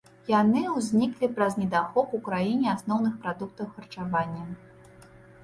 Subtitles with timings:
[0.29, 4.43] Яны ўзніклі праз недахоп у краіне асноўных прадуктаў харчавання.